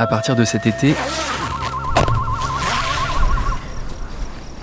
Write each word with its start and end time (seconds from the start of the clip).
À 0.00 0.06
partir 0.06 0.36
de 0.36 0.44
cet 0.44 0.64
été, 0.64 0.94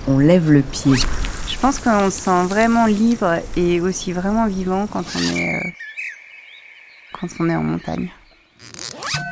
on 0.08 0.18
lève 0.18 0.50
le 0.50 0.62
pied. 0.62 0.94
Je 1.46 1.58
pense 1.58 1.78
qu'on 1.78 2.10
se 2.10 2.20
sent 2.20 2.46
vraiment 2.46 2.86
libre 2.86 3.40
et 3.54 3.82
aussi 3.82 4.12
vraiment 4.12 4.46
vivant 4.46 4.86
quand 4.86 5.04
on 5.14 5.36
est, 5.36 5.54
euh, 5.56 5.70
quand 7.12 7.26
on 7.38 7.50
est 7.50 7.54
en 7.54 7.62
montagne. 7.62 8.10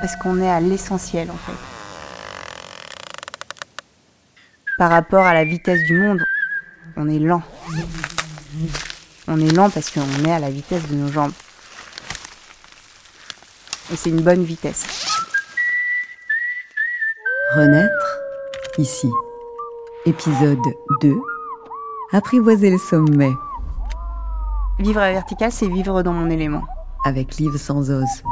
Parce 0.03 0.15
qu'on 0.17 0.43
est 0.43 0.51
à 0.51 0.61
l'essentiel 0.61 1.31
en 1.31 1.39
fait. 1.39 1.57
Par 4.77 4.91
rapport 4.91 5.25
à 5.25 5.33
la 5.33 5.45
vitesse 5.45 5.85
du 5.85 5.99
monde, 5.99 6.23
on 6.99 7.09
est 7.09 7.19
lent. 7.19 7.43
On 9.27 9.41
est 9.41 9.53
lent 9.53 9.71
parce 9.71 9.89
qu'on 9.89 10.25
est 10.27 10.33
à 10.33 10.39
la 10.39 10.51
vitesse 10.51 10.87
de 10.87 10.97
nos 10.97 11.11
jambes. 11.11 11.33
Et 13.91 13.97
c'est 13.97 14.11
une 14.11 14.21
bonne 14.21 14.45
vitesse. 14.45 15.14
Renaître, 17.55 18.19
ici. 18.79 19.09
Épisode 20.07 20.59
2. 21.03 21.15
Apprivoiser 22.13 22.71
le 22.71 22.79
sommet. 22.79 23.31
Vivre 24.81 25.01
à 25.01 25.07
la 25.07 25.13
verticale, 25.13 25.53
c'est 25.53 25.69
vivre 25.69 26.03
dans 26.03 26.13
mon 26.13 26.31
élément. 26.31 26.65
Avec 27.05 27.37
Liv 27.37 27.57
Sanzoz. 27.57 28.25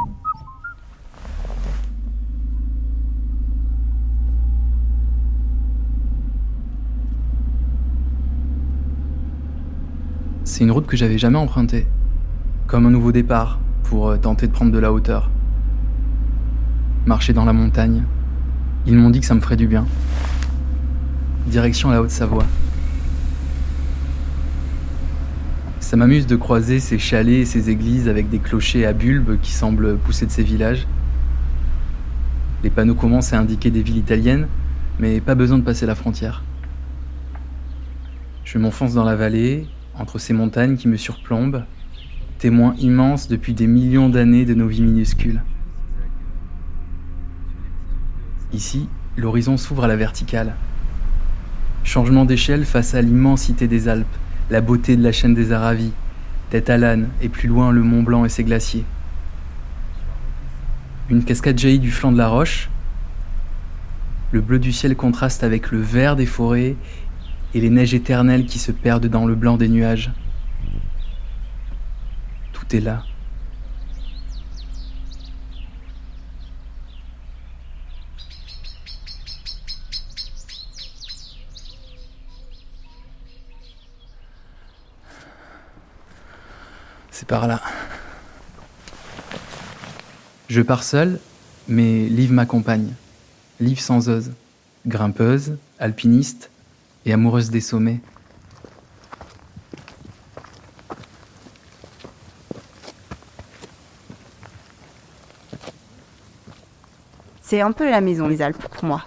c'est 10.43 10.63
une 10.65 10.71
route 10.71 10.85
que 10.85 10.97
j'avais 10.97 11.17
jamais 11.17 11.39
empruntée. 11.39 11.87
Comme 12.67 12.85
un 12.85 12.91
nouveau 12.91 13.11
départ 13.11 13.59
pour 13.83 14.09
euh, 14.09 14.17
tenter 14.17 14.47
de 14.47 14.51
prendre 14.51 14.71
de 14.71 14.79
la 14.79 14.91
hauteur. 14.91 15.31
Marcher 17.05 17.31
dans 17.31 17.45
la 17.45 17.53
montagne. 17.53 18.03
Ils 18.85 18.97
m'ont 18.97 19.09
dit 19.09 19.21
que 19.21 19.25
ça 19.25 19.33
me 19.33 19.39
ferait 19.39 19.55
du 19.55 19.67
bien. 19.67 19.85
Direction 21.47 21.89
la 21.89 22.01
Haute-Savoie. 22.01 22.45
Ça 25.79 25.95
m'amuse 25.95 26.27
de 26.27 26.35
croiser 26.35 26.79
ces 26.79 26.99
chalets 26.99 27.41
et 27.41 27.45
ces 27.45 27.69
églises 27.69 28.09
avec 28.09 28.29
des 28.29 28.39
clochers 28.39 28.85
à 28.85 28.91
bulbes 28.91 29.39
qui 29.41 29.51
semblent 29.51 29.97
pousser 29.97 30.25
de 30.25 30.31
ces 30.31 30.43
villages. 30.43 30.85
Les 32.63 32.69
panneaux 32.69 32.95
commencent 32.95 33.31
à 33.31 33.39
indiquer 33.39 33.71
des 33.71 33.81
villes 33.81 33.97
italiennes, 33.97 34.47
mais 34.99 35.21
pas 35.21 35.35
besoin 35.35 35.59
de 35.59 35.63
passer 35.63 35.85
la 35.85 35.95
frontière. 35.95 36.43
Je 38.43 38.57
m'enfonce 38.57 38.93
dans 38.93 39.05
la 39.05 39.15
vallée, 39.15 39.67
entre 39.97 40.19
ces 40.19 40.33
montagnes 40.33 40.75
qui 40.75 40.89
me 40.89 40.97
surplombent, 40.97 41.63
témoins 42.37 42.75
immenses 42.79 43.29
depuis 43.29 43.53
des 43.53 43.67
millions 43.67 44.09
d'années 44.09 44.45
de 44.45 44.53
nos 44.53 44.67
vies 44.67 44.81
minuscules. 44.81 45.41
Ici, 48.53 48.87
l'horizon 49.17 49.57
s'ouvre 49.57 49.85
à 49.85 49.87
la 49.87 49.95
verticale. 49.95 50.53
Changement 51.83 52.23
d'échelle 52.23 52.65
face 52.65 52.93
à 52.93 53.01
l'immensité 53.01 53.67
des 53.67 53.87
Alpes, 53.87 54.05
la 54.51 54.61
beauté 54.61 54.95
de 54.95 55.03
la 55.03 55.11
chaîne 55.11 55.33
des 55.33 55.51
Aravis, 55.51 55.91
tête 56.51 56.69
à 56.69 56.77
l'âne 56.77 57.09
et 57.21 57.29
plus 57.29 57.47
loin 57.47 57.71
le 57.71 57.81
Mont 57.81 58.03
Blanc 58.03 58.25
et 58.25 58.29
ses 58.29 58.43
glaciers. 58.43 58.85
Une 61.09 61.23
cascade 61.23 61.57
jaillit 61.57 61.79
du 61.79 61.91
flanc 61.91 62.11
de 62.11 62.17
la 62.17 62.27
roche. 62.27 62.69
Le 64.31 64.39
bleu 64.39 64.59
du 64.59 64.71
ciel 64.71 64.95
contraste 64.95 65.43
avec 65.43 65.71
le 65.71 65.81
vert 65.81 66.15
des 66.15 66.27
forêts 66.27 66.75
et 67.55 67.59
les 67.59 67.71
neiges 67.71 67.95
éternelles 67.95 68.45
qui 68.45 68.59
se 68.59 68.71
perdent 68.71 69.07
dans 69.07 69.25
le 69.25 69.33
blanc 69.33 69.57
des 69.57 69.67
nuages. 69.67 70.11
Tout 72.51 72.75
est 72.75 72.81
là. 72.81 73.03
Par 87.27 87.47
là. 87.47 87.61
Je 90.49 90.61
pars 90.61 90.83
seul, 90.83 91.19
mais 91.67 92.07
Liv 92.09 92.31
m'accompagne. 92.31 92.93
Liv 93.59 93.79
sans 93.79 94.09
ose, 94.09 94.31
grimpeuse, 94.85 95.57
alpiniste, 95.79 96.51
et 97.05 97.13
amoureuse 97.13 97.49
des 97.49 97.61
sommets. 97.61 98.01
C'est 107.41 107.61
un 107.61 107.71
peu 107.71 107.89
la 107.89 108.01
maison, 108.01 108.27
les 108.27 108.41
Alpes, 108.41 108.67
pour 108.67 108.83
moi. 108.83 109.05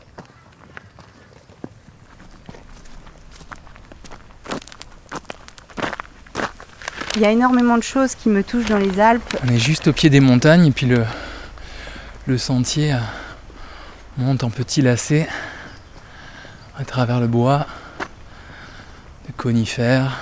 Il 7.17 7.23
y 7.23 7.25
a 7.25 7.31
énormément 7.31 7.79
de 7.79 7.83
choses 7.83 8.15
qui 8.15 8.29
me 8.29 8.45
touchent 8.45 8.67
dans 8.67 8.77
les 8.77 9.01
Alpes. 9.01 9.39
On 9.43 9.49
est 9.49 9.59
juste 9.59 9.89
au 9.89 9.95
pied 9.95 10.11
des 10.11 10.21
montagnes 10.21 10.67
et 10.67 10.71
puis 10.71 10.87
le, 10.87 12.39
sentier 12.39 12.93
euh, 12.93 12.99
monte 14.19 14.45
en 14.45 14.51
petits 14.51 14.83
lacets 14.83 15.27
à 16.79 16.85
travers 16.85 17.19
le 17.19 17.27
bois 17.27 17.67
conifères. 19.39 20.19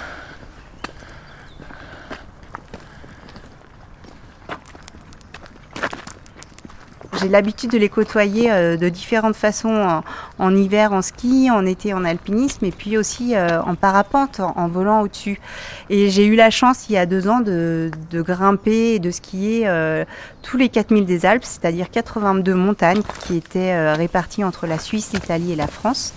J'ai 7.25 7.31
l'habitude 7.31 7.71
de 7.71 7.79
les 7.79 7.89
côtoyer 7.89 8.53
euh, 8.53 8.77
de 8.77 8.91
différentes 8.91 9.35
façons, 9.35 10.03
en, 10.39 10.55
hiver 10.55 10.93
en 10.93 11.01
ski, 11.01 11.51
en 11.51 11.65
été 11.65 11.95
en 11.95 12.05
alpinisme 12.05 12.67
et 12.67 12.71
puis 12.71 12.99
aussi 12.99 13.35
euh, 13.35 13.63
en 13.63 13.77
parapente, 13.77 14.41
en, 14.41 14.69
volant 14.69 15.01
au-dessus. 15.01 15.41
Et 15.89 16.11
j'ai 16.11 16.27
eu 16.27 16.37
la 16.37 16.51
chance 16.51 16.91
il 16.91 16.93
y 16.93 16.99
a 16.99 17.07
deux 17.07 17.27
ans 17.27 17.41
de, 17.41 17.91
grimper 18.13 18.97
et 18.97 18.99
de 18.99 19.11
skier 19.11 19.63
euh, 19.65 20.05
tous 20.43 20.59
les 20.59 20.69
4000 20.69 21.07
des 21.07 21.25
Alpes, 21.25 21.45
c'est-à-dire 21.45 21.91
82 21.91 22.55
montagnes 22.55 23.03
qui 23.21 23.39
étaient 23.39 23.95
réparties 23.95 24.45
entre 24.45 24.67
la 24.67 24.79
Suisse, 24.79 25.15
l'Italie 25.15 25.53
et 25.53 25.57
la 25.57 25.67
France. 25.67 26.13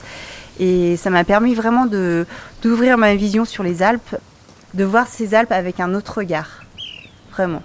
Et 0.60 0.98
ça 0.98 1.10
m'a 1.10 1.24
permis 1.24 1.56
vraiment 1.56 1.86
d'ouvrir 1.86 2.98
ma 2.98 3.16
vision 3.16 3.46
sur 3.46 3.64
les 3.64 3.82
Alpes, 3.82 4.18
de 4.74 4.84
voir 4.84 5.08
ces 5.08 5.36
Alpes 5.36 5.54
avec 5.54 5.80
un 5.80 5.94
autre 5.94 6.18
regard. 6.18 6.64
Vraiment. 7.32 7.64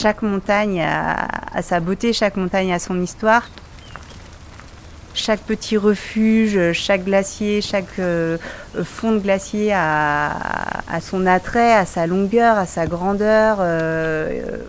Chaque 0.00 0.22
montagne 0.22 0.80
a 0.80 1.62
sa 1.62 1.80
beauté, 1.80 2.12
chaque 2.12 2.36
montagne 2.36 2.72
a 2.72 2.78
son 2.78 3.00
histoire 3.02 3.48
chaque 5.14 5.40
petit 5.40 5.76
refuge, 5.76 6.72
chaque 6.72 7.04
glacier, 7.04 7.60
chaque 7.60 7.98
euh, 7.98 8.38
fond 8.84 9.12
de 9.12 9.18
glacier 9.18 9.72
a, 9.72 11.00
son 11.00 11.26
attrait, 11.26 11.74
a 11.74 11.84
sa 11.84 12.06
longueur, 12.06 12.56
a 12.56 12.66
sa 12.66 12.86
grandeur. 12.86 13.58
Euh, 13.60 14.28
euh. 14.30 14.64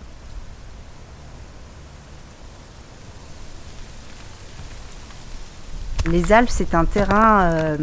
Les 6.10 6.32
Alpes, 6.32 6.50
c'est 6.50 6.74
un 6.74 6.84
terrain 6.84 7.76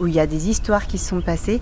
où 0.00 0.06
il 0.06 0.14
y 0.14 0.20
a 0.20 0.26
des 0.26 0.48
histoires 0.48 0.86
qui 0.86 0.98
se 0.98 1.10
sont 1.10 1.20
passées. 1.20 1.60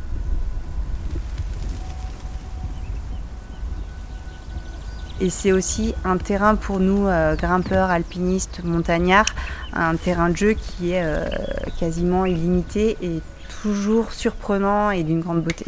Et 5.21 5.29
c'est 5.29 5.53
aussi 5.53 5.95
un 6.05 6.17
terrain 6.17 6.55
pour 6.55 6.81
nous, 6.81 7.07
euh, 7.07 7.37
grimpeurs, 7.37 7.91
alpinistes, 7.91 8.63
montagnards, 8.65 9.35
un 9.75 9.97
terrain 9.97 10.31
de 10.31 10.37
jeu 10.37 10.53
qui 10.55 10.93
est 10.93 11.03
euh, 11.03 11.27
quasiment 11.79 12.25
illimité 12.25 12.97
et 13.03 13.21
toujours 13.63 14.13
surprenant 14.13 14.91
et 14.91 15.03
d'une 15.03 15.21
grande 15.21 15.43
beauté. 15.43 15.67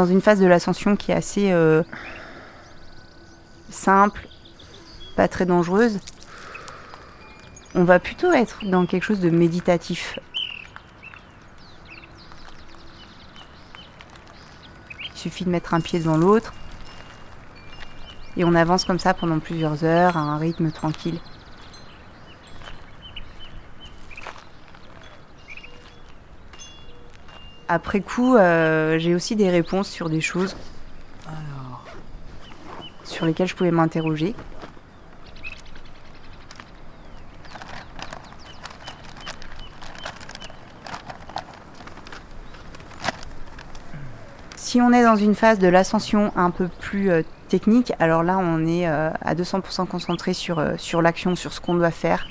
Dans 0.00 0.06
une 0.06 0.22
phase 0.22 0.40
de 0.40 0.46
l'ascension 0.46 0.96
qui 0.96 1.10
est 1.10 1.14
assez 1.14 1.52
euh, 1.52 1.82
simple, 3.68 4.26
pas 5.14 5.28
très 5.28 5.44
dangereuse, 5.44 5.98
on 7.74 7.84
va 7.84 7.98
plutôt 7.98 8.32
être 8.32 8.64
dans 8.64 8.86
quelque 8.86 9.02
chose 9.02 9.20
de 9.20 9.28
méditatif. 9.28 10.18
Il 15.12 15.18
suffit 15.18 15.44
de 15.44 15.50
mettre 15.50 15.74
un 15.74 15.82
pied 15.82 15.98
devant 15.98 16.16
l'autre 16.16 16.54
et 18.38 18.44
on 18.44 18.54
avance 18.54 18.86
comme 18.86 18.98
ça 18.98 19.12
pendant 19.12 19.38
plusieurs 19.38 19.84
heures 19.84 20.16
à 20.16 20.20
un 20.20 20.38
rythme 20.38 20.70
tranquille. 20.70 21.20
Après 27.72 28.00
coup, 28.00 28.34
euh, 28.34 28.98
j'ai 28.98 29.14
aussi 29.14 29.36
des 29.36 29.48
réponses 29.48 29.88
sur 29.88 30.10
des 30.10 30.20
choses 30.20 30.56
sur 33.04 33.26
lesquelles 33.26 33.46
je 33.46 33.54
pouvais 33.54 33.70
m'interroger. 33.70 34.34
Si 44.56 44.80
on 44.80 44.92
est 44.92 45.04
dans 45.04 45.14
une 45.14 45.36
phase 45.36 45.60
de 45.60 45.68
l'ascension 45.68 46.32
un 46.34 46.50
peu 46.50 46.66
plus 46.66 47.12
euh, 47.12 47.22
technique, 47.48 47.92
alors 48.00 48.24
là 48.24 48.38
on 48.38 48.66
est 48.66 48.88
euh, 48.88 49.10
à 49.20 49.36
200% 49.36 49.86
concentré 49.86 50.34
sur, 50.34 50.60
sur 50.76 51.02
l'action, 51.02 51.36
sur 51.36 51.52
ce 51.52 51.60
qu'on 51.60 51.74
doit 51.74 51.92
faire, 51.92 52.26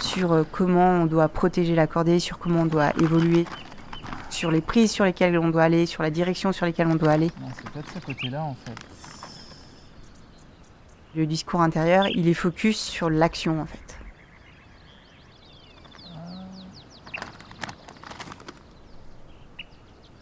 sur 0.00 0.32
euh, 0.32 0.44
comment 0.50 1.02
on 1.02 1.06
doit 1.06 1.28
protéger 1.28 1.74
la 1.74 1.86
cordée, 1.86 2.20
sur 2.20 2.38
comment 2.38 2.62
on 2.62 2.66
doit 2.66 2.92
évoluer, 3.00 3.44
sur 4.30 4.50
les 4.50 4.60
prises 4.60 4.90
sur 4.90 5.04
lesquelles 5.04 5.38
on 5.38 5.48
doit 5.48 5.64
aller, 5.64 5.86
sur 5.86 6.02
la 6.02 6.10
direction 6.10 6.52
sur 6.52 6.66
lesquelles 6.66 6.88
on 6.88 6.96
doit 6.96 7.12
aller. 7.12 7.30
C'est 7.56 7.70
pas 7.70 7.80
de 7.80 8.00
ce 8.00 8.04
côté-là 8.04 8.42
en 8.42 8.56
fait. 8.64 8.74
Le 11.14 11.26
discours 11.26 11.62
intérieur, 11.62 12.06
il 12.08 12.28
est 12.28 12.34
focus 12.34 12.78
sur 12.78 13.10
l'action 13.10 13.60
en 13.60 13.66
fait. 13.66 13.98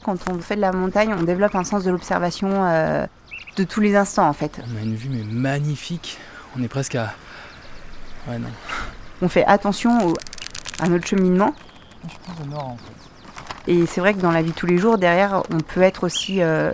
Quand 0.05 0.17
on 0.31 0.39
fait 0.39 0.55
de 0.55 0.61
la 0.61 0.71
montagne, 0.71 1.13
on 1.19 1.25
développe 1.25 1.57
un 1.57 1.65
sens 1.65 1.83
de 1.83 1.91
l'observation 1.91 2.65
euh, 2.65 3.07
de 3.57 3.65
tous 3.65 3.81
les 3.81 3.97
instants 3.97 4.29
en 4.29 4.33
fait. 4.33 4.61
On 4.73 4.77
a 4.77 4.83
une 4.83 4.95
vue 4.95 5.09
mais 5.09 5.25
magnifique. 5.25 6.19
On 6.57 6.63
est 6.63 6.69
presque 6.69 6.95
à. 6.95 7.13
Ouais, 8.29 8.39
non. 8.39 8.49
On 9.23 9.29
fait 9.29 9.45
attention 9.47 10.15
à 10.79 10.89
notre 10.89 11.07
cheminement. 11.07 11.55
Je 12.05 12.15
pense 12.27 12.59
en 12.59 12.77
fait. 12.77 13.73
Et 13.73 13.87
c'est 13.87 14.01
vrai 14.01 14.15
que 14.15 14.21
dans 14.21 14.31
la 14.31 14.43
vie 14.43 14.53
tous 14.53 14.67
les 14.67 14.79
jours, 14.79 14.99
derrière, 14.99 15.43
on 15.51 15.59
peut 15.59 15.83
être 15.83 16.05
aussi 16.05 16.41
euh, 16.41 16.73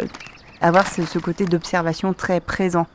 avoir 0.61 0.87
ce, 0.87 1.19
côté 1.19 1.47
d'observation 1.47 2.13
très 2.13 2.41
présent. 2.41 2.87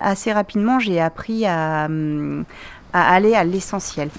Assez 0.00 0.32
rapidement, 0.32 0.80
j'ai 0.80 1.00
appris 1.00 1.46
à, 1.46 1.84
hum, 1.86 2.44
à 2.92 3.14
aller 3.14 3.34
à 3.34 3.44
l'essentiel. 3.44 4.10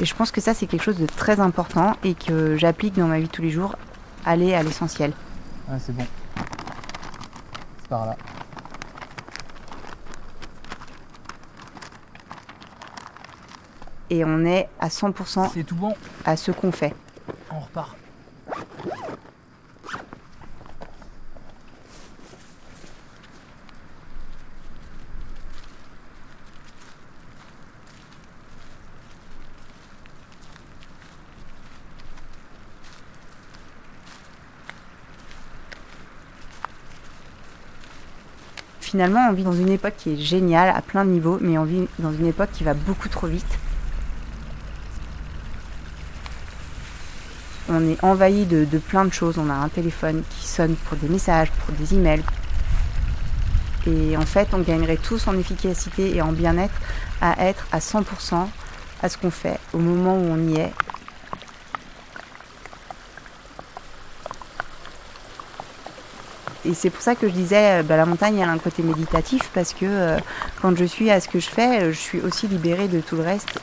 Et 0.00 0.04
je 0.04 0.14
pense 0.16 0.32
que 0.32 0.40
ça, 0.40 0.52
c'est 0.52 0.66
quelque 0.66 0.82
chose 0.82 0.98
de 0.98 1.06
très 1.06 1.38
important 1.38 1.96
et 2.02 2.14
que 2.14 2.56
j'applique 2.56 2.96
dans 2.96 3.06
ma 3.06 3.20
vie 3.20 3.28
tous 3.28 3.42
les 3.42 3.50
jours, 3.50 3.76
aller 4.26 4.52
à 4.52 4.62
l'essentiel. 4.64 5.12
Ah, 5.70 5.78
c'est 5.78 5.94
bon. 5.94 6.04
C'est 7.92 7.98
par 7.98 8.06
là. 8.06 8.16
Et 14.08 14.24
on 14.24 14.44
est 14.46 14.68
à 14.80 14.88
100% 14.88 15.50
C'est 15.52 15.64
tout 15.64 15.74
bon. 15.74 15.94
à 16.24 16.36
ce 16.36 16.52
qu'on 16.52 16.72
fait. 16.72 16.94
On 17.50 17.60
repart. 17.60 17.94
Finalement, 38.92 39.26
on 39.30 39.32
vit 39.32 39.42
dans 39.42 39.54
une 39.54 39.70
époque 39.70 39.94
qui 39.96 40.12
est 40.12 40.18
géniale 40.18 40.68
à 40.68 40.82
plein 40.82 41.06
de 41.06 41.10
niveaux, 41.12 41.38
mais 41.40 41.56
on 41.56 41.64
vit 41.64 41.88
dans 41.98 42.12
une 42.12 42.26
époque 42.26 42.50
qui 42.52 42.62
va 42.62 42.74
beaucoup 42.74 43.08
trop 43.08 43.26
vite. 43.26 43.58
On 47.70 47.88
est 47.88 48.04
envahi 48.04 48.44
de, 48.44 48.66
de 48.66 48.76
plein 48.76 49.06
de 49.06 49.10
choses. 49.10 49.38
On 49.38 49.48
a 49.48 49.54
un 49.54 49.70
téléphone 49.70 50.22
qui 50.28 50.46
sonne 50.46 50.74
pour 50.74 50.98
des 50.98 51.08
messages, 51.08 51.50
pour 51.64 51.74
des 51.74 51.94
emails. 51.94 52.22
Et 53.86 54.14
en 54.18 54.26
fait, 54.26 54.48
on 54.52 54.58
gagnerait 54.58 54.98
tous 54.98 55.26
en 55.26 55.38
efficacité 55.38 56.14
et 56.14 56.20
en 56.20 56.32
bien-être 56.32 56.78
à 57.22 57.46
être 57.46 57.66
à 57.72 57.78
100% 57.78 58.46
à 59.02 59.08
ce 59.08 59.16
qu'on 59.16 59.30
fait 59.30 59.58
au 59.72 59.78
moment 59.78 60.18
où 60.18 60.26
on 60.26 60.48
y 60.48 60.58
est. 60.58 60.72
Et 66.64 66.74
c'est 66.74 66.90
pour 66.90 67.02
ça 67.02 67.14
que 67.14 67.28
je 67.28 67.32
disais, 67.32 67.80
euh, 67.80 67.82
bah, 67.82 67.96
la 67.96 68.06
montagne, 68.06 68.42
a 68.42 68.48
un 68.48 68.58
côté 68.58 68.82
méditatif 68.82 69.50
parce 69.52 69.72
que 69.72 69.84
euh, 69.84 70.18
quand 70.60 70.76
je 70.76 70.84
suis 70.84 71.10
à 71.10 71.20
ce 71.20 71.28
que 71.28 71.40
je 71.40 71.48
fais, 71.48 71.82
euh, 71.82 71.92
je 71.92 71.98
suis 71.98 72.20
aussi 72.20 72.46
libérée 72.46 72.88
de 72.88 73.00
tout 73.00 73.16
le 73.16 73.22
reste. 73.22 73.58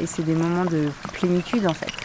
Et 0.00 0.06
c'est 0.06 0.22
des 0.22 0.34
moments 0.34 0.64
de 0.64 0.88
plénitude 1.14 1.66
en 1.66 1.74
fait. 1.74 1.97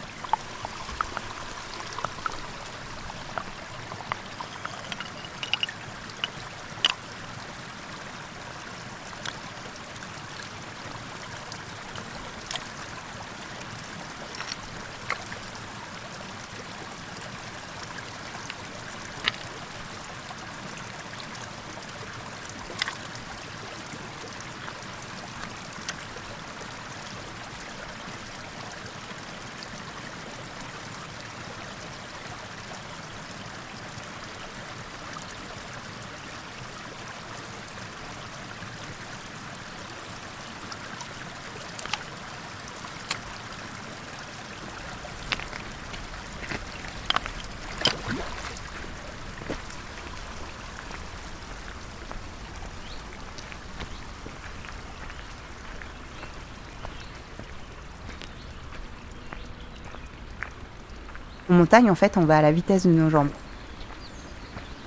En 61.54 61.58
montagne, 61.58 61.88
en 61.88 61.94
fait, 61.94 62.16
on 62.16 62.24
va 62.24 62.38
à 62.38 62.42
la 62.42 62.50
vitesse 62.50 62.84
de 62.84 62.90
nos 62.90 63.08
jambes. 63.08 63.28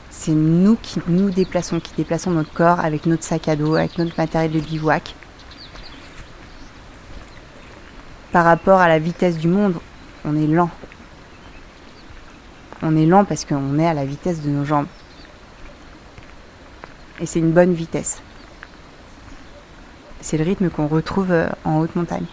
C'est 0.10 0.34
nous 0.34 0.76
qui 0.76 1.00
nous 1.08 1.30
déplaçons, 1.30 1.80
qui 1.80 1.94
déplaçons 1.96 2.32
notre 2.32 2.52
corps 2.52 2.82
avec 2.82 3.06
notre 3.06 3.24
sac 3.24 3.48
à 3.48 3.56
dos, 3.56 3.76
avec 3.76 3.98
notre 3.98 4.18
matériel 4.18 4.52
de 4.52 4.60
bivouac. 4.60 5.16
Par 8.34 8.44
rapport 8.44 8.82
à 8.82 8.90
la 8.90 9.00
vitesse 9.00 9.38
du 9.38 9.48
monde, 9.48 9.76
on 10.26 10.36
est 10.36 10.46
lent. 10.46 10.70
On 12.82 12.98
est 12.98 13.06
lent 13.06 13.24
parce 13.24 13.46
qu'on 13.46 13.80
est 13.80 13.88
à 13.88 13.94
la 13.94 14.04
vitesse 14.04 14.42
de 14.42 14.50
nos 14.50 14.66
jambes. 14.66 14.88
Et 17.22 17.26
c'est 17.26 17.40
une 17.40 17.54
bonne 17.54 17.74
vitesse. 17.74 18.22
C'est 20.20 20.38
le 20.38 20.44
rythme 20.44 20.70
qu'on 20.70 20.88
retrouve 20.88 21.32
euh, 21.32 21.48
en 21.64 21.80
haute 21.80 21.96
montagne. 21.96 22.26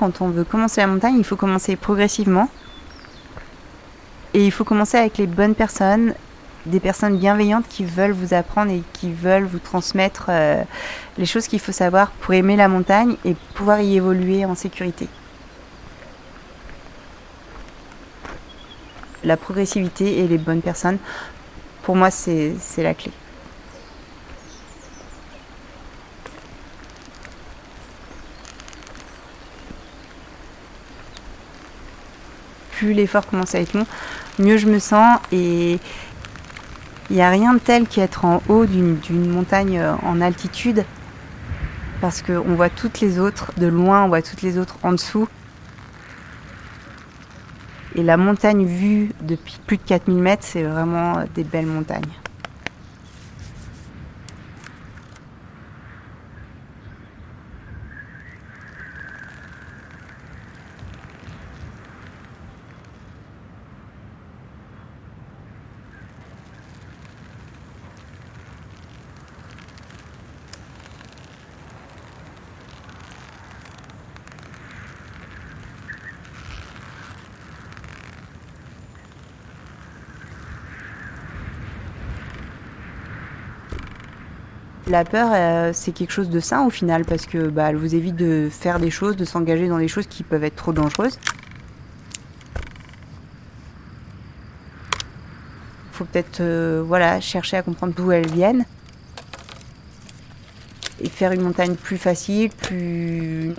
Quand 0.00 0.22
on 0.22 0.28
veut 0.30 0.44
commencer 0.44 0.80
la 0.80 0.86
montagne, 0.86 1.16
il 1.18 1.24
faut 1.24 1.36
commencer 1.36 1.76
progressivement. 1.76 2.48
Et 4.32 4.46
il 4.46 4.50
faut 4.50 4.64
commencer 4.64 4.96
avec 4.96 5.18
les 5.18 5.26
bonnes 5.26 5.54
personnes, 5.54 6.14
des 6.64 6.80
personnes 6.80 7.18
bienveillantes 7.18 7.68
qui 7.68 7.84
veulent 7.84 8.12
vous 8.12 8.32
apprendre 8.32 8.72
et 8.72 8.82
qui 8.94 9.12
veulent 9.12 9.44
vous 9.44 9.58
transmettre 9.58 10.28
euh, 10.30 10.62
les 11.18 11.26
choses 11.26 11.46
qu'il 11.48 11.60
faut 11.60 11.72
savoir 11.72 12.12
pour 12.12 12.32
aimer 12.32 12.56
la 12.56 12.66
montagne 12.66 13.16
et 13.26 13.36
pouvoir 13.52 13.82
y 13.82 13.96
évoluer 13.96 14.46
en 14.46 14.54
sécurité. 14.54 15.06
La 19.22 19.36
progressivité 19.36 20.20
et 20.20 20.28
les 20.28 20.38
bonnes 20.38 20.62
personnes, 20.62 20.96
pour 21.82 21.94
moi, 21.94 22.10
c'est 22.10 22.54
c'est 22.58 22.82
la 22.82 22.94
clé. 22.94 23.12
Plus 32.80 32.94
l'effort 32.94 33.26
commence 33.26 33.54
à 33.54 33.60
être 33.60 33.74
long, 33.74 33.86
mieux 34.38 34.56
je 34.56 34.66
me 34.66 34.78
sens 34.78 35.18
et 35.32 35.78
il 37.10 37.16
n'y 37.16 37.20
a 37.20 37.28
rien 37.28 37.52
de 37.52 37.58
tel 37.58 37.86
qu'être 37.86 38.24
en 38.24 38.42
haut 38.48 38.64
d'une 38.64 39.30
montagne 39.30 39.78
euh, 39.78 39.92
en 40.02 40.22
altitude 40.22 40.86
parce 42.00 42.22
qu'on 42.22 42.54
voit 42.54 42.70
toutes 42.70 43.00
les 43.00 43.18
autres 43.18 43.52
de 43.58 43.66
loin, 43.66 44.04
on 44.04 44.08
voit 44.08 44.22
toutes 44.22 44.40
les 44.40 44.56
autres 44.56 44.78
en 44.82 44.92
dessous. 44.92 45.28
Et 47.96 48.02
la 48.02 48.16
montagne 48.16 48.64
vue 48.64 49.10
depuis 49.20 49.58
plus 49.66 49.76
de 49.76 49.82
4000 49.82 50.16
mètres, 50.16 50.44
c'est 50.46 50.62
vraiment 50.62 51.24
des 51.34 51.44
belles 51.44 51.66
montagnes. 51.66 52.14
La 84.90 85.04
peur, 85.04 85.30
euh, 85.32 85.70
c'est 85.72 85.92
quelque 85.92 86.10
chose 86.10 86.30
de 86.30 86.40
sain 86.40 86.66
au 86.66 86.70
final 86.70 87.04
parce 87.04 87.24
que 87.24 87.46
bah, 87.46 87.70
elle 87.70 87.76
vous 87.76 87.94
évite 87.94 88.16
de 88.16 88.48
faire 88.50 88.80
des 88.80 88.90
choses, 88.90 89.14
de 89.14 89.24
s'engager 89.24 89.68
dans 89.68 89.78
des 89.78 89.86
choses 89.86 90.08
qui 90.08 90.24
peuvent 90.24 90.42
être 90.42 90.56
trop 90.56 90.72
dangereuses. 90.72 91.16
Faut 95.92 96.04
peut-être 96.06 96.40
euh, 96.40 96.82
voilà, 96.84 97.20
chercher 97.20 97.56
à 97.56 97.62
comprendre 97.62 97.94
d'où 97.94 98.10
elles 98.10 98.26
viennent 98.26 98.64
et 101.00 101.08
faire 101.08 101.30
une 101.30 101.42
montagne 101.42 101.76
plus 101.76 101.96
facile, 101.96 102.50
plus 102.50 103.54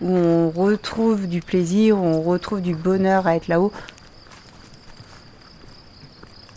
où 0.00 0.08
on 0.08 0.50
retrouve 0.50 1.26
du 1.26 1.40
plaisir, 1.40 1.98
où 1.98 2.04
on 2.04 2.22
retrouve 2.22 2.60
du 2.60 2.76
bonheur 2.76 3.26
à 3.26 3.34
être 3.34 3.48
là-haut. 3.48 3.72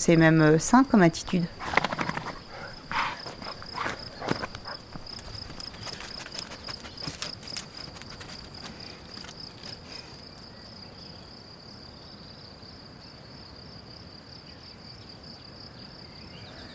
C'est 0.08 0.16
même 0.16 0.42
euh, 0.42 0.58
sain 0.58 0.86
comme 0.86 1.02
attitude. 1.02 1.44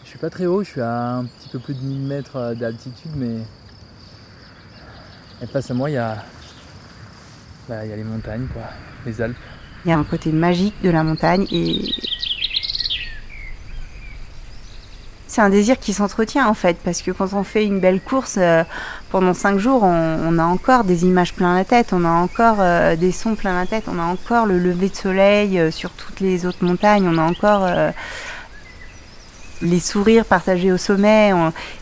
Je 0.04 0.08
suis 0.10 0.18
pas 0.18 0.28
très 0.28 0.44
haut, 0.44 0.62
je 0.62 0.68
suis 0.68 0.82
à 0.82 1.14
un 1.14 1.24
petit 1.24 1.48
peu 1.48 1.58
plus 1.58 1.72
de 1.72 1.80
1000 1.80 2.00
mètres 2.02 2.36
euh, 2.36 2.54
d'altitude, 2.54 3.12
mais 3.16 3.38
et 5.40 5.46
face 5.46 5.70
à 5.70 5.72
moi, 5.72 5.88
il 5.88 5.94
y 5.94 5.96
a... 5.96 6.22
Bah, 7.66 7.82
il 7.86 7.90
y 7.90 7.94
a 7.94 7.96
les 7.96 8.04
montagnes, 8.04 8.46
quoi, 8.52 8.64
les 9.06 9.22
Alpes. 9.22 9.38
Il 9.86 9.88
y 9.88 9.92
a 9.92 9.98
un 9.98 10.04
côté 10.04 10.32
magique 10.32 10.74
de 10.82 10.90
la 10.90 11.02
montagne 11.02 11.46
et 11.50 11.94
c'est 15.32 15.40
un 15.40 15.48
désir 15.48 15.78
qui 15.78 15.94
s'entretient 15.94 16.46
en 16.46 16.52
fait, 16.52 16.76
parce 16.84 17.00
que 17.00 17.10
quand 17.10 17.32
on 17.32 17.42
fait 17.42 17.64
une 17.64 17.80
belle 17.80 18.02
course 18.02 18.34
euh, 18.36 18.64
pendant 19.10 19.32
cinq 19.32 19.58
jours, 19.58 19.82
on, 19.82 20.38
a 20.38 20.44
encore 20.44 20.84
des 20.84 21.06
images 21.06 21.32
plein 21.32 21.56
la 21.56 21.64
tête, 21.64 21.94
on 21.94 22.04
a 22.04 22.10
encore 22.10 22.56
euh, 22.60 22.96
des 22.96 23.12
sons 23.12 23.34
plein 23.34 23.54
la 23.58 23.64
tête, 23.64 23.84
on 23.86 23.98
a 23.98 24.02
encore 24.02 24.44
le 24.44 24.58
lever 24.58 24.90
de 24.90 24.94
soleil 24.94 25.58
euh, 25.58 25.70
sur 25.70 25.90
toutes 25.92 26.20
les 26.20 26.44
autres 26.44 26.62
montagnes, 26.62 27.08
on 27.08 27.16
a 27.16 27.22
encore 27.22 27.66
les 29.62 29.80
sourires 29.80 30.26
partagés 30.26 30.70
au 30.70 30.76
sommet. 30.76 31.32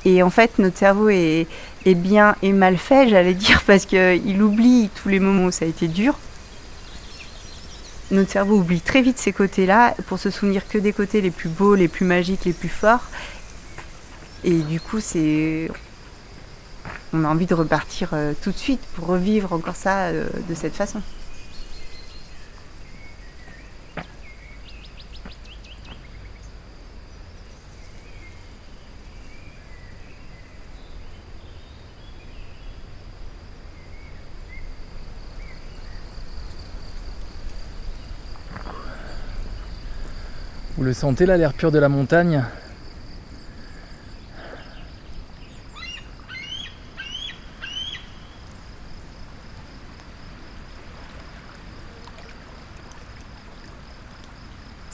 et 0.04 0.23
en 0.23 0.30
fait, 0.30 0.61
notre 0.61 0.78
cerveau 0.78 1.09
est, 1.09 1.49
est 1.87 1.95
bien 1.97 2.37
et 2.42 2.52
mal 2.52 2.76
fait, 2.76 3.09
j'allais 3.09 3.35
dire, 3.35 3.62
parce 3.66 3.85
qu'il 3.85 4.40
oublie 4.40 4.90
tous 5.02 5.09
les 5.09 5.19
moments 5.19 5.47
où 5.47 5.50
ça 5.50 5.64
a 5.64 5.69
été 5.69 5.88
dur 5.88 6.14
notre 8.11 8.30
cerveau 8.30 8.57
oublie 8.57 8.80
très 8.80 9.02
vite 9.02 9.19
ces 9.19 9.33
côtés-là 9.33 9.95
pour 10.09 10.19
se 10.19 10.30
souvenir 10.30 10.66
que 10.69 10.78
des 10.78 10.92
côtés 10.92 11.21
les 11.21 11.30
plus 11.30 11.49
beaux, 11.49 11.75
les 11.75 11.88
plus 11.88 12.04
magiques, 12.04 12.45
les 12.45 12.52
plus 12.52 12.69
forts. 12.69 13.04
Et 14.45 14.61
du 14.61 14.81
coup, 14.81 15.01
c'est. 15.01 15.71
On 17.13 17.25
a 17.25 17.29
envie 17.29 17.47
de 17.47 17.55
repartir 17.55 18.11
euh, 18.13 18.33
tout 18.41 18.53
de 18.53 18.57
suite 18.57 18.81
pour 18.95 19.07
revivre 19.07 19.53
encore 19.53 19.77
ça 19.77 20.07
euh, 20.07 20.29
de 20.49 20.55
cette 20.55 20.75
façon. 20.75 21.03
Vous 40.77 40.85
le 40.85 40.95
sentez 40.95 41.27
là, 41.27 41.37
l'air 41.37 41.53
pur 41.53 41.71
de 41.73 41.79
la 41.79 41.91
montagne? 41.91 42.43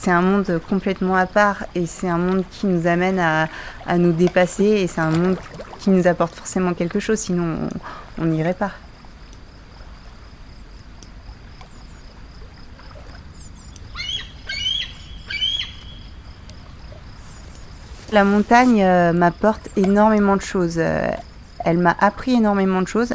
C'est 0.07 0.13
un 0.13 0.21
monde 0.21 0.61
complètement 0.69 1.17
à 1.17 1.25
part 1.25 1.65
et 1.75 1.85
c'est 1.85 2.07
un 2.07 2.17
monde 2.17 2.45
qui 2.49 2.65
nous 2.65 2.87
amène 2.87 3.19
à, 3.19 3.49
nous 3.97 4.13
dépasser 4.13 4.63
et 4.63 4.87
c'est 4.87 5.01
un 5.01 5.11
monde 5.11 5.35
qui 5.79 5.89
nous 5.89 6.07
apporte 6.07 6.33
forcément 6.33 6.73
quelque 6.73 7.01
chose, 7.01 7.19
sinon 7.19 7.67
on 8.17 8.23
n'irait 8.23 8.53
pas. 8.53 8.71
La 18.13 18.23
montagne 18.23 18.81
euh, 18.81 19.11
m'apporte 19.11 19.67
énormément 19.75 20.37
de 20.37 20.41
choses. 20.41 20.77
Euh, 20.77 21.05
elle 21.65 21.79
m'a 21.79 21.97
appris 21.99 22.35
énormément 22.35 22.81
de 22.81 22.87
choses, 22.87 23.13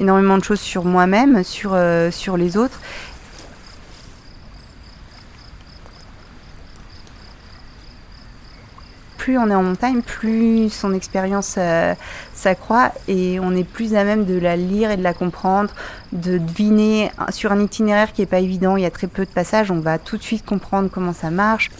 énormément 0.00 0.38
de 0.38 0.42
choses 0.42 0.60
sur 0.60 0.84
moi-même, 0.84 1.44
sur, 1.44 1.70
euh, 1.74 2.10
sur 2.10 2.36
les 2.36 2.56
autres 2.56 2.80
plus 9.22 9.38
on 9.38 9.48
est 9.50 9.54
en 9.54 9.62
montagne, 9.62 10.02
plus 10.02 10.68
son 10.68 10.92
expérience 10.92 11.54
euh, 11.56 11.94
s'accroît 12.34 12.90
et 13.06 13.38
on 13.38 13.54
est 13.54 13.62
plus 13.62 13.94
à 13.94 14.02
même 14.02 14.24
de 14.24 14.36
la 14.36 14.56
lire 14.56 14.90
et 14.90 14.96
de 14.96 15.02
la 15.04 15.14
comprendre, 15.14 15.70
de 16.10 16.38
deviner 16.38 17.12
sur 17.30 17.52
un 17.52 17.60
itinéraire 17.60 18.12
qui 18.12 18.22
n'est 18.22 18.26
pas 18.26 18.40
évident, 18.40 18.76
il 18.76 18.82
y 18.82 18.84
a 18.84 18.90
très 18.90 19.06
peu 19.06 19.24
de 19.24 19.30
passages, 19.30 19.70
on 19.70 19.78
va 19.78 20.00
tout 20.00 20.16
de 20.16 20.24
suite 20.24 20.44
comprendre 20.44 20.90
comment 20.92 21.12
ça 21.12 21.30
marche. 21.30 21.70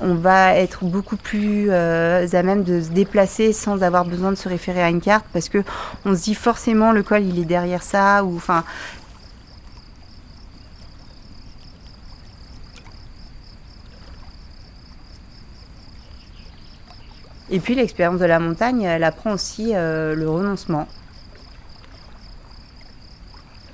On 0.00 0.14
va 0.14 0.56
être 0.56 0.84
beaucoup 0.84 1.16
plus 1.16 1.66
euh, 1.70 2.26
à 2.32 2.42
même 2.42 2.64
de 2.64 2.80
se 2.80 2.88
déplacer 2.88 3.52
sans 3.52 3.84
avoir 3.84 4.04
besoin 4.04 4.30
de 4.30 4.36
se 4.36 4.48
référer 4.48 4.82
à 4.82 4.88
une 4.88 5.02
carte 5.02 5.26
parce 5.32 5.48
que 5.48 5.62
on 6.04 6.16
se 6.16 6.22
dit 6.22 6.34
forcément 6.34 6.90
le 6.90 7.04
col 7.04 7.22
il 7.22 7.38
est 7.38 7.44
derrière 7.44 7.82
ça 7.82 8.24
ou 8.24 8.34
enfin 8.34 8.64
Et 17.50 17.58
puis 17.58 17.74
l'expérience 17.74 18.20
de 18.20 18.26
la 18.26 18.38
montagne, 18.38 18.82
elle 18.82 19.02
apprend 19.02 19.32
aussi 19.32 19.72
euh, 19.74 20.14
le 20.14 20.30
renoncement. 20.30 20.86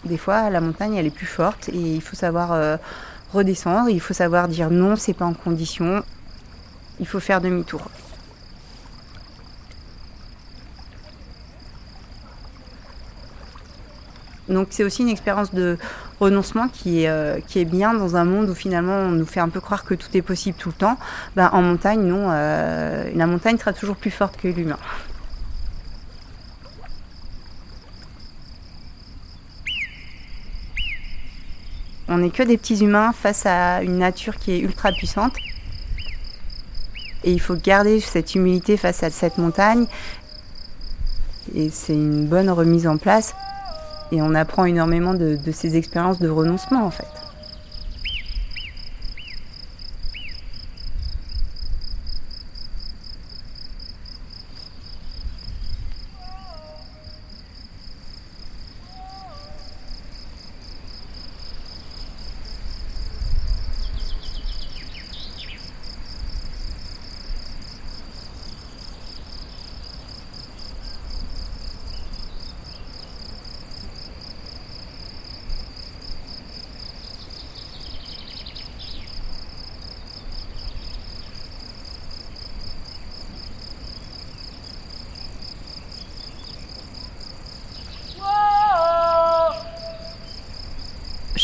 Des 0.05 0.17
fois, 0.17 0.49
la 0.49 0.61
montagne, 0.61 0.95
elle 0.95 1.07
est 1.07 1.11
plus 1.11 1.27
forte 1.27 1.69
et 1.69 1.77
il 1.77 2.01
faut 2.01 2.17
savoir 2.17 2.53
euh, 2.53 2.77
redescendre, 3.35 3.91
il 3.91 4.01
faut 4.01 4.15
savoir 4.15 4.49
dire 4.49 4.71
non, 4.71 4.97
c'est 4.97 5.13
pas 5.13 5.27
en 5.27 5.35
condition, 5.35 6.03
il 7.01 7.07
faut 7.07 7.21
faire 7.21 7.41
demi-tour. 7.41 7.83
Donc 14.49 14.69
c'est 14.71 14.85
aussi 14.85 15.03
une 15.03 15.09
expérience 15.09 15.53
de 15.53 15.77
renoncement 16.21 16.69
qui 16.69 17.03
est, 17.03 17.09
euh, 17.09 17.41
qui 17.47 17.59
est 17.59 17.65
bien 17.65 17.95
dans 17.95 18.17
un 18.17 18.25
monde 18.25 18.49
où 18.49 18.55
finalement 18.55 18.95
on 18.95 19.11
nous 19.11 19.27
fait 19.27 19.41
un 19.41 19.49
peu 19.49 19.61
croire 19.61 19.85
que 19.85 19.95
tout 19.95 20.09
est 20.15 20.23
possible 20.23 20.57
tout 20.57 20.69
le 20.69 20.75
temps. 20.75 20.99
Ben, 21.35 21.51
en 21.53 21.63
montagne, 21.63 22.03
non, 22.03 22.29
euh, 22.31 23.11
la 23.15 23.27
montagne 23.27 23.59
sera 23.59 23.73
toujours 23.73 23.97
plus 23.97 24.11
forte 24.11 24.37
que 24.37 24.49
l'humain. 24.49 24.79
On 32.09 32.19
n'est 32.19 32.31
que 32.31 32.45
des 32.45 32.57
petits 32.57 32.85
humains 32.85 33.13
face 33.13 33.47
à 33.47 33.83
une 33.83 33.99
nature 33.99 34.37
qui 34.37 34.53
est 34.53 34.61
ultra 34.61 34.93
puissante. 34.93 35.35
Et 37.25 37.33
il 37.33 37.41
faut 37.41 37.57
garder 37.57 37.99
cette 38.01 38.37
humilité 38.37 38.77
face 38.77 39.03
à 39.03 39.11
cette 39.11 39.39
montagne. 39.39 39.87
Et 41.55 41.69
c'est 41.71 41.95
une 41.95 42.27
bonne 42.27 42.49
remise 42.49 42.87
en 42.87 42.97
place. 42.97 43.35
Et 44.13 44.23
on 44.23 44.35
apprend 44.35 44.65
énormément 44.65 45.15
de, 45.15 45.39
ces 45.53 45.77
expériences 45.77 46.19
de 46.19 46.29
renoncement 46.29 46.85
en 46.85 46.91
fait. 46.91 47.07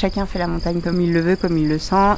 Chacun 0.03 0.27
fait 0.27 0.41
la 0.41 0.49
montagne 0.49 0.81
comme 0.81 1.01
il 1.01 1.13
le 1.13 1.21
veut, 1.21 1.37
comme 1.37 1.57
il 1.57 1.69
le 1.69 1.79
sent. 1.79 2.17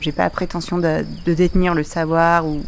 J'ai 0.00 0.10
pas 0.10 0.24
la 0.24 0.30
prétention 0.30 0.78
de, 0.78 1.06
détenir 1.26 1.74
le 1.74 1.84
savoir 1.84 2.44
ou 2.44 2.60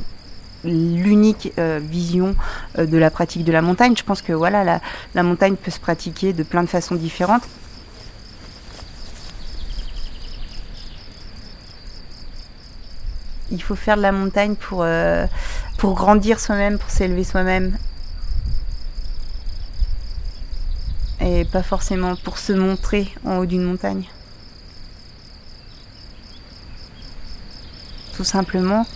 l'unique 0.62 1.52
euh, 1.58 1.80
vision 1.82 2.36
euh, 2.78 2.86
de 2.86 2.96
la 2.96 3.10
pratique 3.10 3.44
de 3.44 3.50
la 3.50 3.60
montagne. 3.60 3.96
Je 3.96 4.04
pense 4.04 4.22
que 4.22 4.32
voilà, 4.32 4.80
la 5.16 5.22
montagne 5.24 5.56
peut 5.56 5.72
se 5.72 5.80
pratiquer 5.80 6.32
de 6.32 6.44
plein 6.44 6.62
de 6.62 6.68
façons 6.68 6.94
différentes. 6.94 7.42
il 13.52 13.62
faut 13.62 13.76
faire 13.76 13.96
de 13.96 14.02
la 14.02 14.12
montagne 14.12 14.54
pour, 14.56 14.82
euh, 14.82 15.24
pour 15.78 15.94
grandir 15.94 16.40
soi-même, 16.40 16.78
pour 16.78 16.90
s'élever 16.90 17.24
soi-même. 17.24 17.78
Et 21.28 21.44
pas 21.44 21.64
forcément 21.64 22.14
pour 22.14 22.38
se 22.38 22.52
montrer 22.52 23.12
en 23.24 23.38
haut 23.38 23.46
d'une 23.46 23.64
montagne. 23.64 24.04
Tout 28.14 28.22
simplement. 28.22 28.86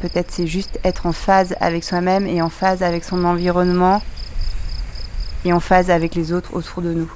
Peut-être 0.00 0.30
c'est 0.30 0.46
juste 0.46 0.78
être 0.84 1.06
en 1.06 1.12
phase 1.12 1.56
avec 1.60 1.82
soi-même 1.82 2.26
et 2.26 2.42
en 2.42 2.50
phase 2.50 2.82
avec 2.82 3.04
son 3.04 3.24
environnement 3.24 4.02
et 5.46 5.52
en 5.54 5.60
phase 5.60 5.90
avec 5.90 6.14
les 6.14 6.34
autres 6.34 6.52
autour 6.52 6.82
de 6.82 6.92
nous. 6.92 7.10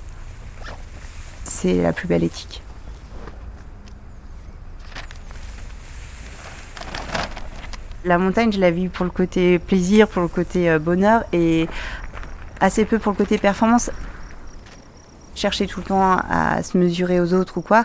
C'est 1.45 1.83
la 1.83 1.93
plus 1.93 2.09
belle 2.09 2.25
éthique. 2.25 2.62
La 8.04 8.16
montagne, 8.16 8.50
je 8.50 8.61
la 8.61 8.71
vis 8.71 8.88
pour 8.88 9.04
le 9.04 9.11
côté 9.11 9.59
plaisir, 9.59 10.09
pour 10.09 10.23
le 10.23 10.28
côté 10.28 10.71
euh, 10.71 10.78
bonheur 10.78 11.25
et 11.33 11.69
assez 12.59 12.85
peu 12.85 12.99
pour 12.99 13.12
le 13.12 13.16
côté 13.16 13.37
performance. 13.37 13.90
Chercher 15.35 15.66
tout 15.66 15.80
le 15.80 15.87
temps 15.87 16.16
à 16.28 16.62
se 16.62 16.76
mesurer 16.76 17.21
aux 17.21 17.35
autres 17.35 17.59
ou 17.59 17.61
quoi, 17.62 17.85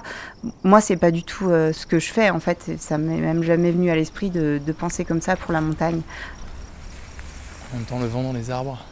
moi 0.63 0.81
c'est 0.81 0.97
pas 0.97 1.11
du 1.11 1.23
tout 1.23 1.49
euh, 1.49 1.71
ce 1.73 1.85
que 1.85 1.99
je 1.99 2.11
fais 2.11 2.29
en 2.29 2.39
fait. 2.39 2.71
Ça 2.79 2.97
m'est 2.97 3.19
même 3.19 3.43
jamais 3.43 3.71
venu 3.71 3.89
à 3.91 3.95
l'esprit 3.95 4.29
de, 4.29 4.59
de 4.65 4.71
penser 4.71 5.05
comme 5.05 5.21
ça 5.21 5.35
pour 5.35 5.51
la 5.51 5.61
montagne. 5.61 6.01
On 7.73 7.81
entend 7.81 7.99
le 7.99 8.07
vent 8.07 8.23
dans 8.23 8.33
les 8.33 8.51
arbres. 8.51 8.83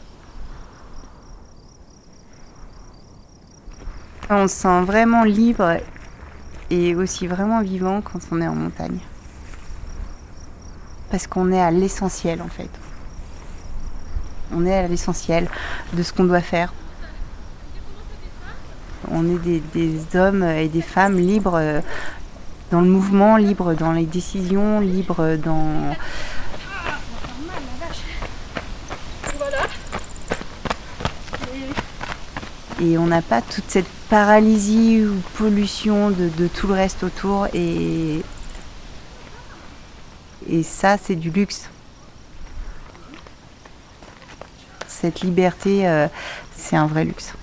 On 4.29 4.47
se 4.47 4.55
sent 4.55 4.81
vraiment 4.83 5.23
libre 5.23 5.77
et 6.69 6.95
aussi 6.95 7.27
vraiment 7.27 7.61
vivant 7.61 8.01
quand 8.01 8.19
on 8.31 8.41
est 8.41 8.47
en 8.47 8.55
montagne. 8.55 8.99
Parce 11.13 11.27
qu'on 11.27 11.51
est 11.51 11.61
à 11.61 11.69
l'essentiel 11.69 12.41
en 12.41 12.47
fait. 12.47 12.71
On 14.51 14.65
est 14.65 14.73
à 14.73 14.87
l'essentiel 14.87 15.47
de 15.93 16.01
ce 16.01 16.11
qu'on 16.11 16.23
doit 16.23 16.41
faire. 16.41 16.73
On 19.11 19.23
est 19.29 19.61
des, 19.75 20.17
hommes 20.17 20.41
et 20.41 20.67
des 20.69 20.81
femmes 20.81 21.19
libres 21.19 21.83
dans 22.71 22.81
le 22.81 22.87
mouvement, 22.87 23.37
libres 23.37 23.75
dans 23.75 23.91
les 23.91 24.07
décisions, 24.07 24.79
libres 24.79 25.35
dans... 25.35 25.95
Et 32.81 32.97
on 32.97 33.05
n'a 33.05 33.21
pas 33.21 33.43
toute 33.43 33.65
cette 33.67 33.89
paralysie 34.09 35.05
ou 35.05 35.21
pollution 35.37 36.09
de, 36.09 36.47
tout 36.47 36.65
le 36.65 36.73
reste 36.73 37.03
autour. 37.03 37.45
Et, 37.53 38.23
et 40.49 40.63
ça, 40.63 40.97
c'est 40.97 41.15
du 41.15 41.29
luxe. 41.29 41.69
Cette 44.87 45.21
liberté, 45.21 45.87
euh, 45.87 46.07
c'est 46.55 46.75
un 46.75 46.87
vrai 46.87 47.03
luxe. 47.05 47.33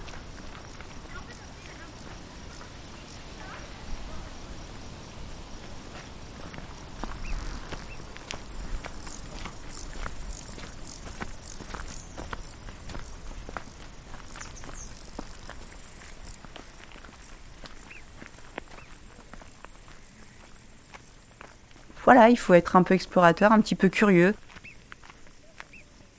Voilà, 22.13 22.29
il 22.29 22.37
faut 22.37 22.55
être 22.55 22.75
un 22.75 22.83
peu 22.83 22.95
explorateur, 22.95 23.53
un 23.53 23.61
petit 23.61 23.77
peu 23.77 23.89
curieux 23.89 24.35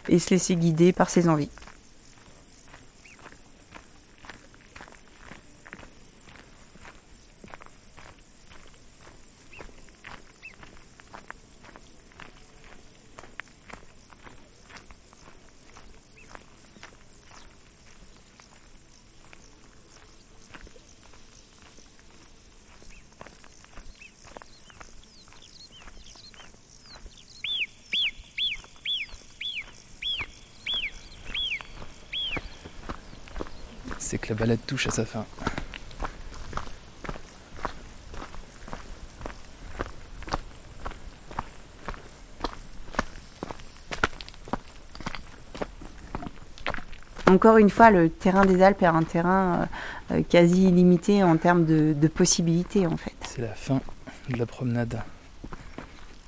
et 0.07 0.19
se 0.19 0.29
laisser 0.29 0.55
guider 0.55 0.93
par 0.93 1.09
ses 1.09 1.27
envies. 1.27 1.49
C'est 34.11 34.17
que 34.17 34.27
la 34.27 34.35
balade 34.35 34.59
touche 34.67 34.87
à 34.87 34.91
sa 34.91 35.05
fin. 35.05 35.25
Encore 47.25 47.55
une 47.55 47.69
fois, 47.69 47.89
le 47.89 48.09
terrain 48.09 48.45
des 48.45 48.61
Alpes 48.61 48.81
est 48.83 48.85
un 48.85 49.01
terrain 49.03 49.69
euh, 50.11 50.15
euh, 50.15 50.23
quasi 50.27 50.67
illimité 50.67 51.23
en 51.23 51.37
termes 51.37 51.63
de, 51.63 51.93
de 51.93 52.07
possibilités 52.09 52.85
en 52.85 52.97
fait. 52.97 53.15
C'est 53.21 53.41
la 53.41 53.53
fin 53.53 53.79
de 54.27 54.37
la 54.37 54.45
promenade 54.45 55.01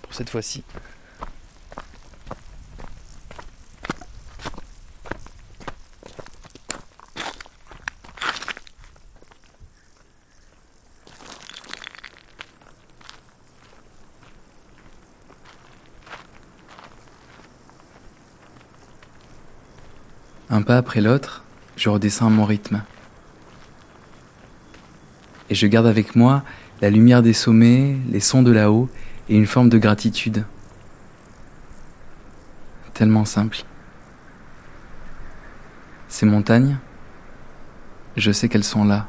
pour 0.04 0.13
cette 0.13 0.30
fois-ci. 0.30 0.63
Pas 20.63 20.78
après 20.78 21.02
l'autre, 21.02 21.43
je 21.76 21.89
redescends 21.89 22.28
à 22.28 22.30
mon 22.30 22.45
rythme. 22.45 22.84
Et 25.49 25.56
je 25.56 25.67
garde 25.67 25.88
avec 25.88 26.15
moi 26.15 26.43
la 26.82 26.89
lumière 26.89 27.21
des 27.21 27.34
sommets, 27.34 27.95
les 28.10 28.19
sons 28.19 28.43
de 28.43 28.52
là-haut 28.52 28.89
et 29.30 29.36
une 29.36 29.45
forme 29.45 29.69
de 29.69 29.78
gratitude. 29.78 30.45
Tellement 32.93 33.26
simple. 33.26 33.63
Ces 36.08 36.26
montagnes, 36.26 36.78
je 38.17 38.32
sais 38.32 38.49
qu'elles 38.49 38.63
sont 38.63 38.86
là. 38.86 39.08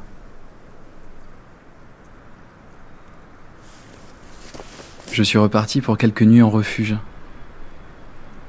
Je 5.11 5.23
suis 5.23 5.37
reparti 5.37 5.81
pour 5.81 5.97
quelques 5.97 6.23
nuits 6.23 6.41
en 6.41 6.49
refuge. 6.49 6.95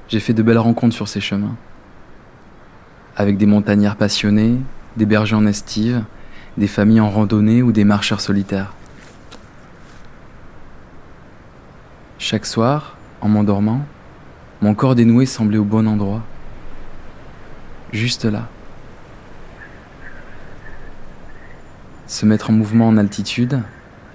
J'ai 0.09 0.21
fait 0.21 0.35
de 0.35 0.43
belles 0.43 0.59
rencontres 0.59 0.95
sur 0.95 1.07
ces 1.07 1.21
chemins 1.21 1.57
avec 3.17 3.39
des 3.39 3.47
montagnards 3.47 3.97
passionnés, 3.97 4.59
des 4.97 5.07
bergers 5.07 5.37
en 5.37 5.47
estive, 5.47 6.05
des 6.59 6.69
familles 6.69 7.01
en 7.01 7.11
randonnée 7.11 7.63
ou 7.63 7.73
des 7.73 7.85
marcheurs 7.85 8.21
solitaires. 8.21 8.73
Chaque 12.19 12.47
soir, 12.47 12.97
en 13.21 13.29
m'endormant, 13.29 13.85
mon 14.61 14.75
corps 14.75 14.95
dénoué 14.95 15.27
semblait 15.27 15.59
au 15.59 15.65
bon 15.65 15.87
endroit. 15.87 16.23
Juste 17.93 18.25
là. 18.25 18.49
Se 22.07 22.25
mettre 22.25 22.51
en 22.51 22.53
mouvement 22.53 22.89
en 22.89 22.97
altitude, 22.97 23.63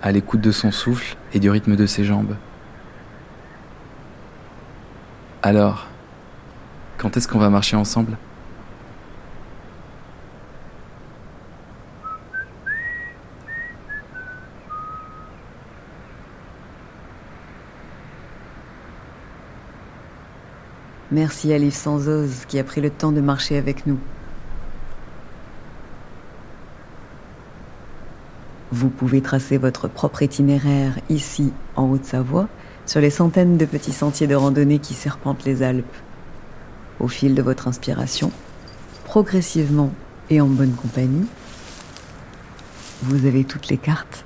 à 0.02 0.12
l'écoute 0.12 0.42
de 0.42 0.52
son 0.52 0.72
souffle 0.72 1.16
et 1.34 1.40
du 1.40 1.50
rythme 1.50 1.76
de 1.76 1.86
ses 1.86 2.04
jambes. 2.04 2.36
Alors, 5.44 5.88
quand 6.98 7.18
est-ce 7.18 7.28
qu'on 7.28 7.40
va 7.40 7.50
marcher 7.50 7.76
ensemble? 7.76 8.18
Merci 21.12 21.52
à 21.52 21.58
Livre 21.58 21.76
Sans 21.76 22.08
Ose 22.08 22.46
qui 22.48 22.58
a 22.58 22.64
pris 22.64 22.80
le 22.80 22.90
temps 22.90 23.12
de 23.12 23.20
marcher 23.20 23.58
avec 23.58 23.86
nous. 23.86 24.00
Vous 28.72 28.88
pouvez 28.88 29.22
tracer 29.22 29.58
votre 29.58 29.90
propre 29.90 30.22
itinéraire 30.22 30.98
ici, 31.10 31.52
en 31.76 31.90
Haute-Savoie, 31.90 32.48
sur 32.86 33.02
les 33.02 33.10
centaines 33.10 33.58
de 33.58 33.66
petits 33.66 33.92
sentiers 33.92 34.28
de 34.28 34.36
randonnée 34.36 34.80
qui 34.80 34.94
serpentent 34.94 35.44
les 35.44 35.64
Alpes. 35.64 35.86
Au 37.02 37.10
fil 37.10 37.36
de 37.36 37.42
votre 37.42 37.68
inspiration, 37.68 38.32
progressivement 39.04 39.92
et 40.30 40.40
en 40.40 40.48
bonne 40.48 40.76
compagnie, 40.76 41.28
vous 43.04 43.26
avez 43.26 43.44
toutes 43.44 43.68
les 43.68 43.78
cartes. 43.78 44.24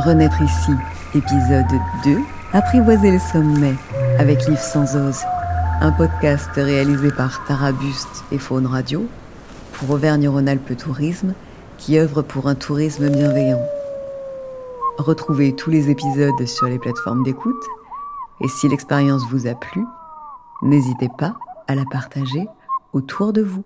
Renaître 0.00 0.40
ici, 0.40 0.72
épisode 1.14 1.66
2, 2.04 2.18
Apprivoiser 2.54 3.10
le 3.10 3.18
sommet 3.18 3.74
avec 4.18 4.40
sans 4.58 4.96
ose, 4.96 5.20
un 5.82 5.92
podcast 5.92 6.48
réalisé 6.54 7.10
par 7.10 7.44
Tarabuste 7.44 8.24
et 8.32 8.38
Faune 8.38 8.66
Radio 8.66 9.06
pour 9.74 9.90
Auvergne-Rhône-Alpes 9.90 10.74
Tourisme 10.78 11.34
qui 11.76 11.98
œuvre 11.98 12.22
pour 12.22 12.48
un 12.48 12.54
tourisme 12.54 13.10
bienveillant. 13.10 13.60
Retrouvez 14.96 15.54
tous 15.54 15.68
les 15.68 15.90
épisodes 15.90 16.46
sur 16.46 16.66
les 16.66 16.78
plateformes 16.78 17.22
d'écoute 17.22 17.62
et 18.40 18.48
si 18.48 18.68
l'expérience 18.68 19.24
vous 19.30 19.46
a 19.46 19.54
plu, 19.54 19.84
n'hésitez 20.62 21.10
pas 21.18 21.34
à 21.68 21.74
la 21.74 21.84
partager 21.90 22.48
autour 22.94 23.34
de 23.34 23.42
vous. 23.42 23.64